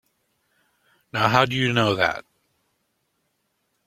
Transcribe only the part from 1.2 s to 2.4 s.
how'd you know that?